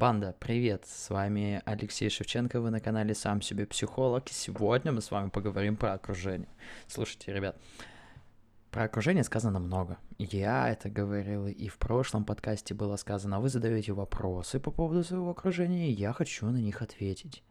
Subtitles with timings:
[0.00, 0.86] Банда, привет!
[0.86, 5.28] С вами Алексей Шевченко, вы на канале Сам себе психолог, и сегодня мы с вами
[5.28, 6.48] поговорим про окружение.
[6.86, 7.60] Слушайте, ребят,
[8.70, 9.98] про окружение сказано много.
[10.16, 13.40] Я это говорил, и в прошлом подкасте было сказано.
[13.40, 17.42] Вы задаете вопросы по поводу своего окружения, и я хочу на них ответить.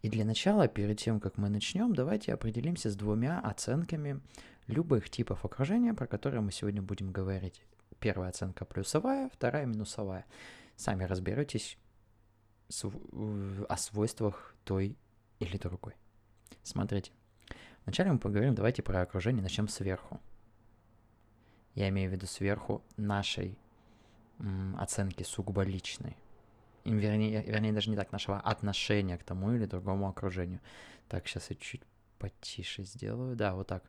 [0.00, 4.20] И для начала, перед тем, как мы начнем, давайте определимся с двумя оценками
[4.66, 7.62] любых типов окружения, про которые мы сегодня будем говорить.
[8.00, 10.24] Первая оценка плюсовая, вторая минусовая.
[10.74, 11.78] Сами разберетесь
[13.68, 14.96] о свойствах той
[15.38, 15.94] или другой.
[16.62, 17.12] Смотрите.
[17.84, 20.20] Вначале мы поговорим, давайте про окружение, начнем сверху.
[21.74, 23.58] Я имею в виду сверху нашей
[24.78, 26.16] оценки сугубо личной.
[26.84, 30.60] Вернее, вернее, даже не так, нашего отношения к тому или другому окружению.
[31.08, 31.82] Так, сейчас я чуть
[32.18, 33.36] потише сделаю.
[33.36, 33.84] Да, вот так.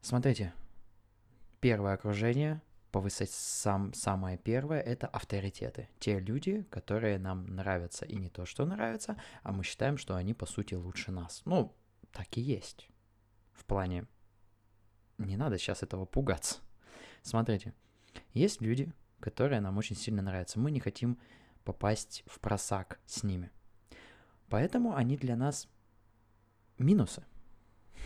[0.00, 0.52] Смотрите.
[1.60, 5.88] Первое окружение повысить сам, самое первое— это авторитеты.
[5.98, 8.04] Те люди, которые нам нравятся.
[8.04, 11.42] И не то, что нравятся, а мы считаем, что они, по сути, лучше нас.
[11.44, 11.74] Ну,
[12.12, 12.88] так и есть.
[13.52, 14.06] В плане...
[15.18, 16.60] Не надо сейчас этого пугаться.
[17.20, 17.74] Смотрите,
[18.32, 20.58] есть люди, которые нам очень сильно нравятся.
[20.58, 21.18] Мы не хотим
[21.64, 23.50] попасть в просак с ними.
[24.48, 25.68] Поэтому они для нас
[26.78, 27.22] минусы.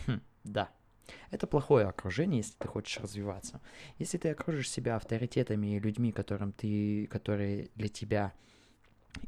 [0.07, 0.71] Хм, да,
[1.31, 3.61] это плохое окружение, если ты хочешь развиваться.
[3.97, 8.33] Если ты окружишь себя авторитетами и людьми, которым ты, которые для тебя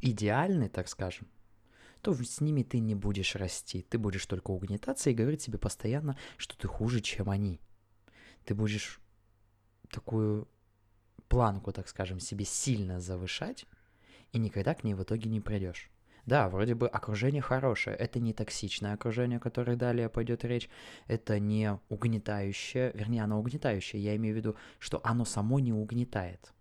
[0.02, 1.28] идеальны, так скажем,
[2.02, 3.82] то с ними ты не будешь расти.
[3.82, 7.60] Ты будешь только угнетаться и говорить себе постоянно, что ты хуже, чем они.
[8.46, 9.02] Ты будешь
[9.90, 10.48] такую
[11.28, 13.66] планку, так скажем, себе сильно завышать,
[14.32, 15.90] и никогда к ней в итоге не придешь.
[16.28, 20.70] Да, вроде бы окружение хорошее, это не токсичное окружение, о котором далее пойдет речь,
[21.08, 26.54] это не угнетающее, вернее, оно угнетающее, я имею в виду, что оно само не угнетает.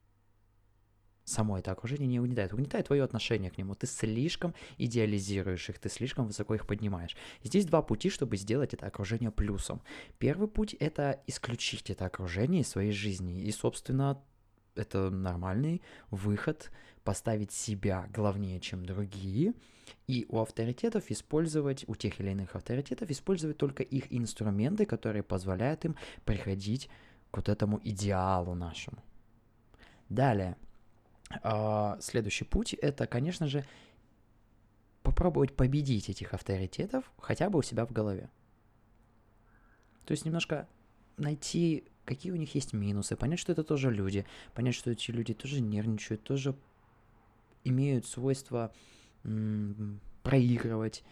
[1.25, 3.75] Само это окружение не угнетает, угнетает твое отношение к нему.
[3.75, 7.17] Ты слишком идеализируешь их, ты слишком высоко их поднимаешь.
[7.43, 9.83] И здесь два пути, чтобы сделать это окружение плюсом.
[10.19, 13.43] Первый путь— это исключить это окружение из своей жизни.
[13.43, 14.23] И, собственно,
[14.77, 15.83] это нормальный
[16.13, 16.71] выход
[17.07, 19.55] поставить себя главнее, чем другие,
[20.09, 25.85] и у авторитетов использовать, у тех или иных авторитетов использовать только их инструменты, которые позволяют
[25.85, 25.95] им
[26.25, 26.91] приходить
[27.31, 28.99] к вот этому идеалу нашему.
[30.09, 30.57] Далее,
[31.43, 33.65] а, следующий путь это, конечно же,
[35.05, 38.29] попробовать победить этих авторитетов хотя бы у себя в голове.
[40.07, 40.69] То есть немножко
[41.17, 45.35] найти, какие у них есть минусы, понять, что это тоже люди, понять, что эти люди
[45.35, 46.57] тоже нервничают, тоже
[47.69, 48.73] имеют свойство
[50.23, 51.05] проигрывать,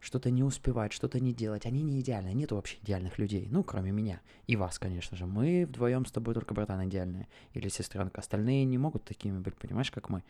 [0.00, 1.66] что-то не успевать, что-то не делать.
[1.66, 5.26] Они не идеальны, нет вообще идеальных людей, ну, кроме меня и вас, конечно же.
[5.26, 8.20] Мы вдвоем с тобой только братан идеальные или сестренка.
[8.20, 10.22] Остальные не могут такими быть, понимаешь, как мы.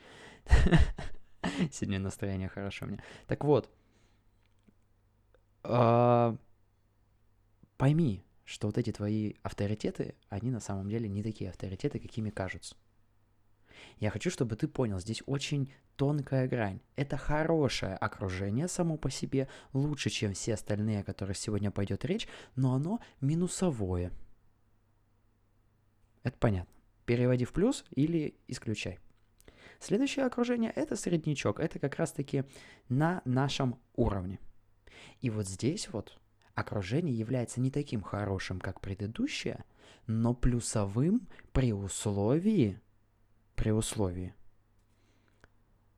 [1.72, 3.02] Сегодня настроение хорошо у меня.
[3.26, 3.70] Так вот,
[5.62, 6.36] а,
[7.76, 12.76] пойми, что вот эти твои авторитеты, они на самом деле не такие авторитеты, какими кажутся.
[13.98, 16.80] Я хочу, чтобы ты понял, здесь очень тонкая грань.
[16.94, 22.28] Это хорошее окружение само по себе, лучше, чем все остальные, о которых сегодня пойдет речь,
[22.54, 24.12] но оно минусовое.
[26.22, 26.72] Это понятно.
[27.04, 28.98] Переводи в плюс или исключай.
[29.78, 31.60] Следующее окружение– это среднячок.
[31.60, 32.44] Это как раз-таки
[32.88, 34.38] на нашем уровне.
[35.20, 36.18] И вот здесь вот
[36.54, 39.64] окружение является не таким хорошим, как предыдущее,
[40.06, 42.80] но плюсовым при условии,
[43.56, 44.34] при условии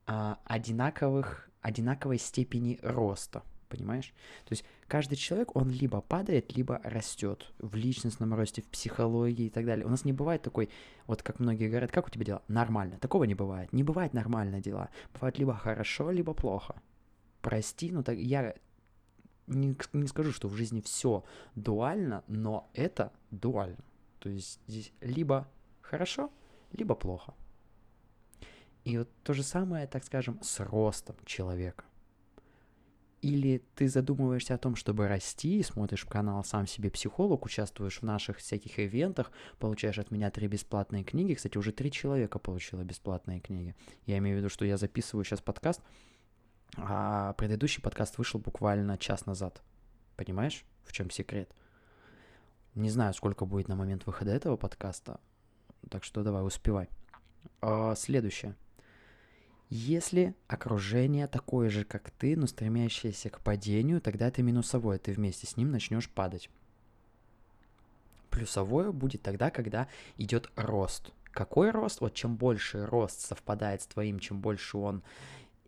[0.07, 4.15] а, одинаковых, одинаковой степени роста, понимаешь?
[4.45, 9.51] То есть каждый человек, он либо падает, либо растет в личностном росте, в психологии и
[9.51, 9.85] так далее.
[9.85, 10.71] У нас не бывает такой,
[11.07, 12.43] вот как многие говорят, как у тебя дела?
[12.49, 12.99] Нормально.
[12.99, 13.73] Такого не бывает.
[13.73, 14.89] Не бывает нормально дела.
[15.13, 16.81] Бывает либо хорошо, либо плохо.
[17.43, 18.55] Прости, но так я
[19.47, 23.85] не, не скажу, что в жизни все дуально, но это дуально.
[24.21, 25.49] То есть здесь либо
[25.81, 26.31] хорошо,
[26.73, 27.35] либо плохо.
[28.89, 31.85] И вот то же самое, так скажем, с ростом человека.
[33.21, 38.39] Или ты задумываешься о том, чтобы расти, смотришь канал «Сам себе психолог», участвуешь в наших
[38.39, 41.35] всяких ивентах, получаешь от меня три бесплатные книги.
[41.35, 43.75] Кстати, уже три человека получило бесплатные книги.
[44.07, 45.83] Я имею в виду, что я записываю сейчас подкаст,
[46.79, 49.61] а предыдущий подкаст вышел буквально час назад.
[50.17, 51.55] Понимаешь, в чем секрет?
[52.75, 55.21] Не знаю, сколько будет на момент выхода этого подкаста,
[55.91, 56.89] так что давай, успевай.
[57.61, 58.57] А, следующее–
[59.71, 65.47] если окружение такое же, как ты, но стремящееся к падению, тогда это минусовое, ты вместе
[65.47, 66.51] с ним начнешь падать.
[68.31, 74.19] Плюсовое будет тогда, когда идет рост какой рост, вот чем больше рост совпадает с твоим,
[74.19, 75.05] чем больше он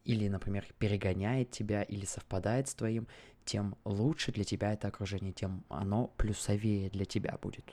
[0.04, 3.06] или, например, перегоняет тебя, или совпадает с твоим,
[3.44, 7.64] тем лучше для тебя это окружение, тем оно плюсовее для тебя будет.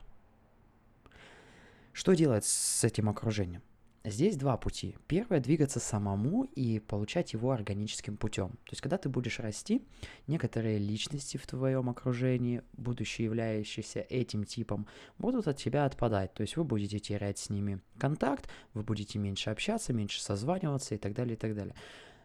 [1.92, 3.64] Что делать с этим окружением?
[4.10, 4.96] Здесь два пути.
[5.08, 8.52] Первое— двигаться самому и получать его органическим путем.
[8.52, 9.86] То есть, когда ты будешь расти,
[10.28, 14.88] некоторые личности в твоем окружении, будущие являющиеся этим типом,
[15.18, 16.34] будут от тебя отпадать.
[16.34, 20.98] То есть, вы будете терять с ними контакт, вы будете меньше общаться, меньше созваниваться и
[20.98, 21.76] так далее, и так далее.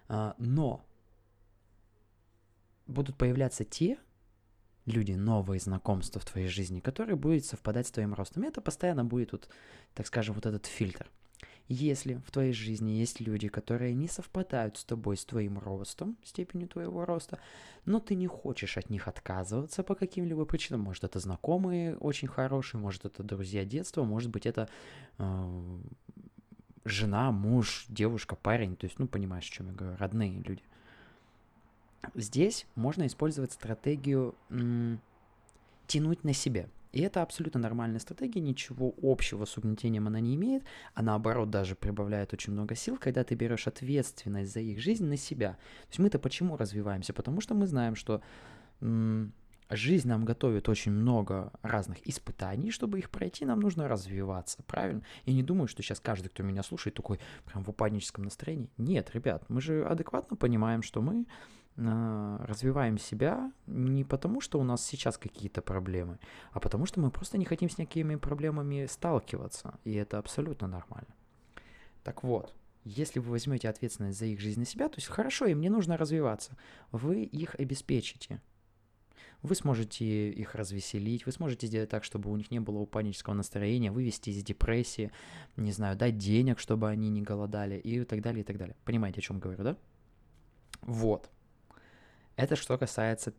[0.07, 0.87] А, но
[2.87, 3.99] будут появляться те
[4.87, 8.45] люди, новые знакомства в твоей жизни, которые будут совпадать с твоим ростом.
[8.45, 9.49] И это постоянно будет, вот,
[9.95, 11.11] так скажем, вот этот фильтр–
[11.69, 16.69] если в твоей жизни есть люди, которые не совпадают с тобой, с твоим ростом, степенью
[16.69, 17.39] твоего роста,
[17.85, 22.81] но ты не хочешь от них отказываться по каким-либо причинам, может это знакомые очень хорошие,
[22.81, 24.69] может это друзья детства, может быть это
[25.19, 25.79] э,
[26.85, 30.63] жена, муж, девушка, парень, то есть, ну, понимаешь, о чем я говорю, родные люди.
[32.15, 35.01] Здесь можно использовать стратегию м-
[35.87, 40.63] тянуть на себе– и это абсолютно нормальная стратегия, ничего общего с угнетением она не имеет,
[40.95, 45.17] а наоборот даже прибавляет очень много сил, когда ты берешь ответственность за их жизнь на
[45.17, 45.53] себя.
[45.53, 47.13] То есть мы-то почему развиваемся?
[47.13, 48.23] Потому что мы знаем, что
[48.81, 49.33] м-
[49.71, 55.03] жизнь нам готовит очень много разных испытаний, чтобы их пройти, нам нужно развиваться, правильно?
[55.25, 58.71] Я не думаю, что сейчас каждый, кто меня слушает, такой прям в упадническом настроении.
[58.77, 61.27] Нет, ребят, мы же адекватно понимаем, что мы
[61.77, 66.19] развиваем себя не потому, что у нас сейчас какие-то проблемы,
[66.53, 71.15] а потому что мы просто не хотим с никакими проблемами сталкиваться, и это абсолютно нормально.
[72.05, 72.55] Так вот,
[72.85, 75.97] если вы возьмете ответственность за их жизнь на себя, то есть хорошо, им не нужно
[75.97, 76.57] развиваться,
[76.91, 78.43] вы их обеспечите.
[79.43, 83.91] Вы сможете их развеселить, вы сможете сделать так, чтобы у них не было панического настроения,
[83.91, 85.11] вывести из депрессии,
[85.57, 88.77] не знаю, дать денег, чтобы они не голодали и так далее, и так далее.
[88.85, 89.77] Понимаете, о чем говорю, да?
[90.83, 91.32] Вот.
[92.37, 93.35] Это что касается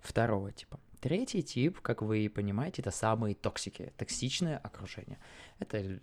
[0.00, 0.80] второго типа.
[1.00, 5.18] Третий тип, как вы понимаете, это самые токсики, токсичное окружение.
[5.58, 6.00] Это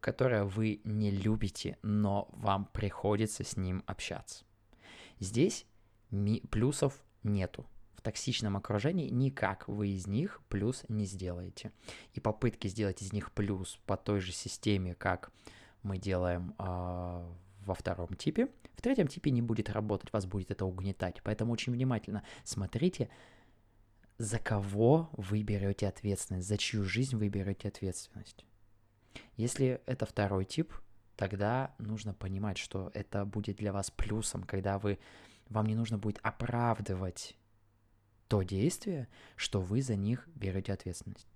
[0.00, 4.44] которое вы не любите, но вам приходится с ним общаться.
[5.18, 5.66] Здесь
[6.10, 7.66] ми- плюсов нету.
[7.94, 11.72] В токсичном окружении никак вы из них плюс не сделаете.
[12.12, 15.32] И попытки сделать из них плюс по той же системе, как
[15.82, 17.32] мы делаем э,
[17.68, 18.48] во втором типе.
[18.74, 21.20] В третьем типе не будет работать, вас будет это угнетать.
[21.22, 23.08] Поэтому очень внимательно смотрите,
[24.18, 28.44] за кого вы берете ответственность, за чью жизнь вы берете ответственность.
[29.36, 30.72] Если это второй тип,
[31.16, 34.98] тогда нужно понимать, что это будет для вас плюсом, когда вы,
[35.48, 37.36] вам не нужно будет оправдывать
[38.28, 41.28] то действие, что вы за них берете ответственность.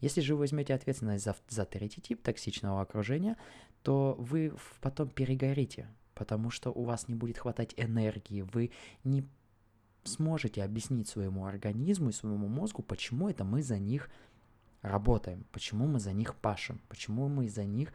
[0.00, 3.36] Если же вы возьмете ответственность за, за третий тип токсичного окружения,
[3.82, 8.72] то вы потом перегорите, потому что у вас не будет хватать энергии, вы
[9.04, 9.26] не
[10.04, 14.10] сможете объяснить своему организму и своему мозгу, почему это мы за них
[14.82, 17.92] работаем, почему мы за них пашем, почему мы за них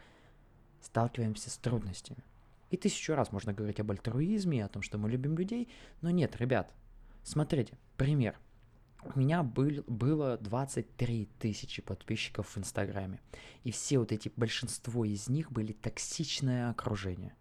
[0.82, 2.24] сталкиваемся с трудностями.
[2.72, 5.70] И тысячу раз можно говорить об альтруизме, о том, что мы любим людей,
[6.02, 6.74] но нет, ребят,
[7.24, 8.40] смотрите, пример–
[9.04, 13.20] у меня был, было 23 тысячи подписчиков в Инстаграме.
[13.64, 17.34] И все вот эти, большинство из них были токсичное окружение.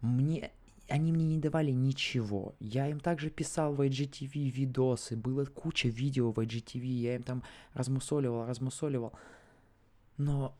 [0.00, 0.50] Мне,
[0.88, 2.54] они мне не давали ничего.
[2.58, 7.42] Я им также писал в IGTV видосы, было куча видео в IGTV, я им там
[7.72, 9.12] размусоливал, размусоливал.
[10.16, 10.56] Но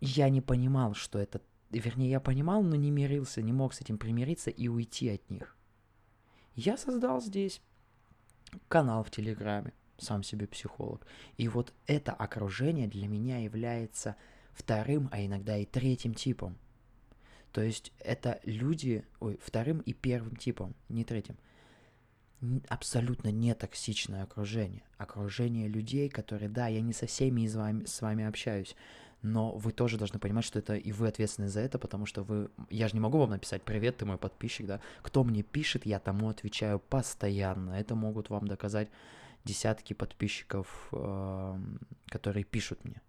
[0.00, 1.40] я не понимал, что это...
[1.70, 5.56] Вернее, я понимал, но не мирился, не мог с этим примириться и уйти от них.
[6.54, 7.60] Я создал здесь
[8.68, 11.06] канал в Телеграме, сам себе психолог.
[11.36, 14.16] И вот это окружение для меня является
[14.52, 16.56] вторым, а иногда и третьим типом.
[17.52, 21.36] То есть это люди, ой, вторым и первым типом, не третьим.
[22.68, 24.82] Абсолютно не токсичное окружение.
[24.98, 28.76] Окружение людей, которые, да, я не со всеми из вами, с вами общаюсь,
[29.22, 32.50] но вы тоже должны понимать, что это и вы ответственны за это, потому что вы...
[32.70, 34.80] Я же не могу вам написать «Привет, ты мой подписчик», да?
[35.02, 37.72] Кто мне пишет, я тому отвечаю постоянно.
[37.72, 38.88] Это могут вам доказать
[39.44, 41.58] десятки подписчиков, э,
[42.08, 43.00] которые пишут мне.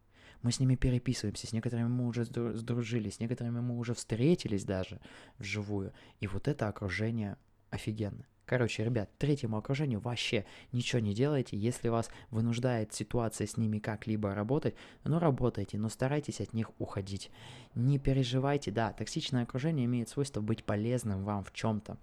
[0.44, 5.00] Мы с ними переписываемся, с некоторыми мы уже сдружились, с некоторыми мы уже встретились даже
[5.40, 5.94] вживую.
[6.20, 7.38] И вот это окружение
[7.70, 8.26] офигенно.
[8.48, 11.58] Короче, ребят, третьему окружению вообще ничего не делайте.
[11.58, 14.74] Если вас вынуждает ситуация с ними как-либо работать,
[15.04, 17.30] ну работайте, но старайтесь от них уходить.
[17.76, 21.98] Не переживайте, да, токсичное окружение имеет свойство быть полезным вам в чем-то.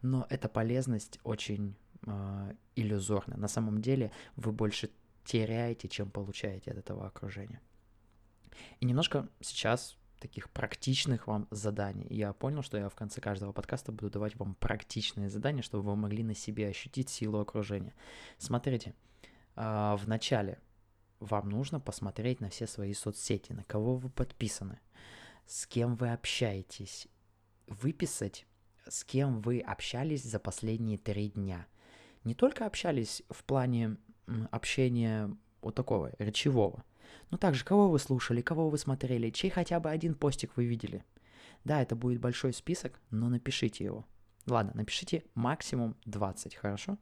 [0.00, 3.36] Но эта полезность очень э, иллюзорна.
[3.36, 4.88] На самом деле вы больше
[5.26, 7.60] теряете, чем получаете от этого окружения.
[8.80, 12.06] И немножко сейчас таких практичных вам заданий.
[12.08, 15.96] Я понял, что я в конце каждого подкаста буду давать вам практичные задания, чтобы вы
[15.96, 17.92] могли на себе ощутить силу окружения.
[18.38, 18.94] Смотрите,
[19.56, 20.60] а, в начале
[21.18, 24.78] вам нужно посмотреть на все свои соцсети, на кого вы подписаны,
[25.46, 27.08] с кем вы общаетесь,
[27.66, 28.46] выписать,
[28.88, 31.66] с кем вы общались за последние три дня.
[32.22, 33.96] Не только общались в плане
[34.52, 36.84] общения вот такого речевого,
[37.30, 41.04] но также кого вы слушали, кого вы смотрели, чей хотя бы один постик вы видели.
[41.64, 44.04] Да, это будет большой список, но напишите его.
[44.46, 46.98] Ладно, напишите максимум 20, хорошо?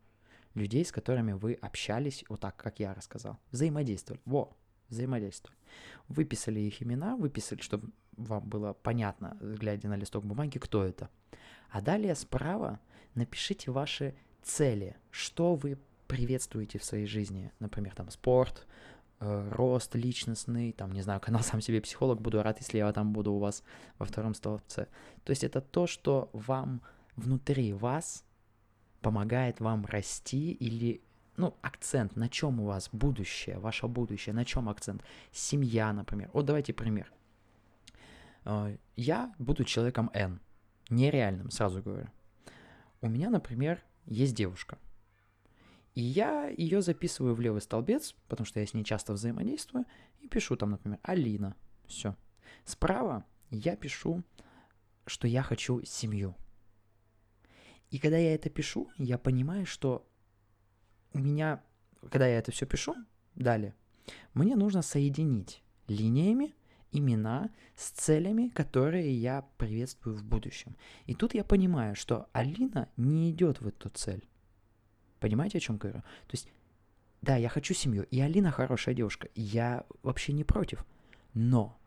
[0.55, 3.39] Людей, с которыми вы общались, вот так, как я рассказал.
[3.51, 4.21] Взаимодействовали.
[4.27, 4.57] Во,
[4.89, 5.59] взаимодействовали.
[6.09, 11.09] Выписали их имена, выписали, чтобы вам было понятно, глядя на листок бумаги, кто это.
[11.71, 12.81] А далее справа
[13.15, 17.53] напишите ваши цели, что вы приветствуете в своей жизни.
[17.61, 18.67] Например, там спорт,
[19.21, 23.33] рост личностный, там, не знаю, канал сам себе психолог, буду рад, если я там буду
[23.33, 23.63] у вас
[23.99, 24.89] во втором столбце.
[25.25, 26.81] То есть это то, что вам
[27.17, 28.25] внутри вас
[29.01, 31.03] помогает вам расти или
[31.37, 35.03] ну, акцент, на чем у вас будущее, ваше будущее, на чем акцент?
[35.33, 36.31] Семья, например.
[36.33, 37.11] Вот давайте пример.
[38.45, 40.41] Э, я буду человеком N,
[40.91, 42.09] нереальным, сразу говорю.
[43.01, 44.79] У меня, например, есть девушка.
[45.95, 49.87] И я ее записываю в левый столбец, потому что я с ней часто взаимодействую,
[50.21, 51.57] и пишу там, например, Алина.
[51.87, 52.17] Все.
[52.65, 54.23] Справа я пишу,
[55.07, 56.37] что я хочу семью.
[57.91, 60.09] И когда я это пишу, я понимаю, что
[61.13, 61.63] у меня,
[62.11, 62.95] когда я это все пишу,
[63.35, 63.75] далее,
[64.33, 66.55] мне нужно соединить линиями
[66.93, 70.77] имена с целями, которые я приветствую в будущем.
[71.07, 74.29] И тут я понимаю, что Алина не идет в эту цель.
[75.21, 76.01] Понимаете, о чем говорю?
[76.01, 76.49] То есть,
[77.23, 80.85] да, я хочу семью, и Алина хорошая девушка, я вообще не против,
[81.35, 81.79] но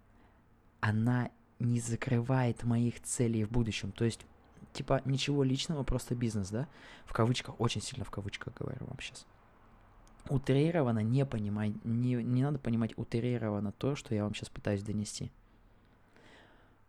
[0.79, 3.91] она не закрывает моих целей в будущем.
[3.91, 4.25] То есть
[4.73, 6.67] типа ничего личного, просто бизнес, да?
[7.05, 9.25] В кавычках, очень сильно в кавычках говорю вам сейчас.
[10.29, 15.31] Утрированно не понимай, не, не надо понимать утрированно то, что я вам сейчас пытаюсь донести.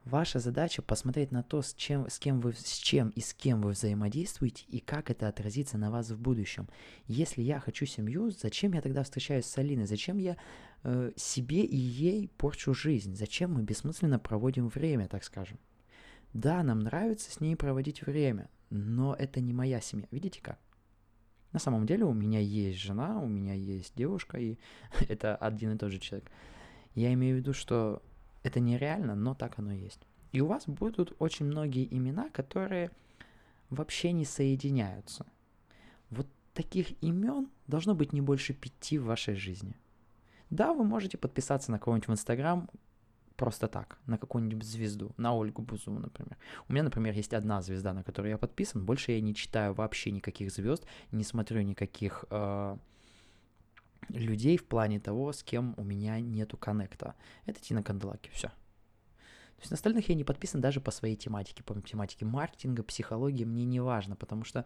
[0.04, 3.62] Ваша задача посмотреть на то, с чем, с кем вы, с чем и с кем
[3.62, 6.68] вы взаимодействуете и как это отразится на вас в будущем.
[7.06, 9.86] Если я хочу семью, зачем я тогда встречаюсь с Алиной?
[9.86, 10.36] Зачем я
[10.82, 13.16] э, себе и ей порчу жизнь?
[13.16, 15.58] Зачем мы бессмысленно проводим время, так скажем?
[16.34, 20.06] Да, нам нравится с ней проводить время, но это не моя семья.
[20.10, 20.58] Видите как?
[21.52, 24.58] На самом деле у меня есть жена, у меня есть девушка, и
[25.08, 26.30] это один и тот же человек.
[26.94, 28.02] Я имею в виду, что
[28.44, 30.06] это нереально, но так оно есть.
[30.30, 32.90] И у вас будут очень многие имена, которые
[33.70, 35.26] вообще не соединяются.
[36.10, 39.74] Вот таких имен должно быть не больше пяти в вашей жизни.
[40.50, 42.68] Да, вы можете подписаться на кого-нибудь в Инстаграм,
[43.36, 46.36] просто так, на какую-нибудь звезду, на Ольгу Бузову, например.
[46.68, 50.10] У меня, например, есть одна звезда, на которую я подписан, больше я не читаю вообще
[50.12, 52.76] никаких звезд, не смотрю никаких э,
[54.08, 57.14] людей в плане того, с кем у меня нету коннекта.
[57.46, 58.48] Это Тина Канделаки, все.
[58.48, 63.44] То есть на остальных я не подписан даже по своей тематике, по тематике маркетинга, психологии,
[63.44, 64.64] мне не важно, потому что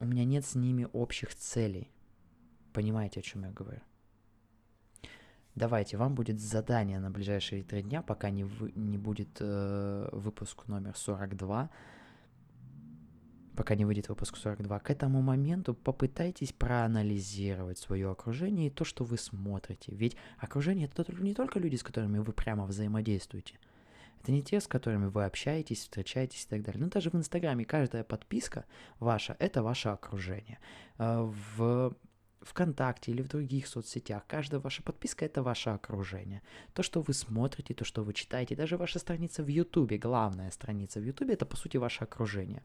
[0.00, 1.90] у меня нет с ними общих целей.
[2.72, 3.80] Понимаете, о чем я говорю?
[5.54, 10.66] Давайте, вам будет задание на ближайшие три дня, пока не, вы, не будет э, выпуск
[10.66, 11.70] номер 42,
[13.56, 14.78] пока не выйдет выпуск 42.
[14.78, 19.94] К этому моменту попытайтесь проанализировать свое окружение и то, что вы смотрите.
[19.94, 23.58] Ведь окружение это не только люди, с которыми вы прямо взаимодействуете.
[24.22, 26.82] Это не те, с которыми вы общаетесь, встречаетесь и так далее.
[26.82, 28.64] Ну, даже в Инстаграме каждая подписка
[28.98, 30.58] ваша– это ваше окружение.
[30.98, 31.94] Э, в
[32.46, 34.24] ВКонтакте или в других соцсетях.
[34.26, 36.42] Каждая ваша подписка– это ваше окружение.
[36.72, 41.00] То, что вы смотрите, то, что вы читаете, даже ваша страница в Ютубе, главная страница
[41.00, 42.62] в Ютубе– это, по сути, ваше окружение.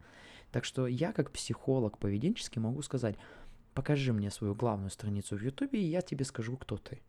[0.52, 3.16] Так что я, как психолог поведенческий, могу сказать,
[3.74, 7.02] покажи мне свою главную страницу в Ютубе, и я тебе скажу, кто ты.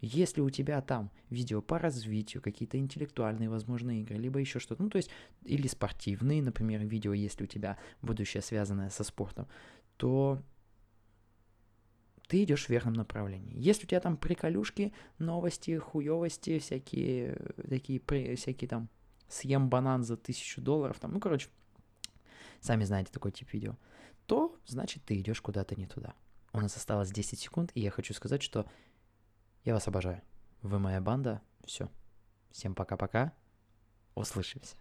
[0.00, 4.90] Если у тебя там видео по развитию, какие-то интеллектуальные, возможно, игры, либо еще что-то, ну,
[4.90, 5.10] то есть,
[5.44, 9.48] или спортивные, например, видео, если у тебя будущее связанное со спортом,
[9.96, 10.40] то
[12.28, 13.58] ты идешь в верном направлении.
[13.58, 17.36] Если у тебя там приколюшки, новости, хуевости, всякие
[17.68, 18.00] такие,
[18.36, 18.88] всякие там
[19.28, 21.48] съем банан за тысячу долларов, там, ну, короче,
[22.60, 23.76] сами знаете такой тип видео,
[24.26, 26.14] то, значит, ты идешь куда-то не туда.
[26.52, 28.66] У нас осталось 10 секунд, и я хочу сказать, что
[29.64, 30.22] я вас обожаю.
[30.62, 31.40] Вы моя банда.
[31.64, 31.90] Все.
[32.50, 33.32] Всем пока-пока.
[34.14, 34.76] Услышимся.